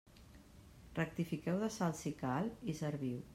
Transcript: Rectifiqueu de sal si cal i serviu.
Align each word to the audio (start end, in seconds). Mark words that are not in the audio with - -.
Rectifiqueu 0.99 1.61
de 1.65 1.69
sal 1.77 1.93
si 2.01 2.13
cal 2.23 2.51
i 2.75 2.77
serviu. 2.81 3.23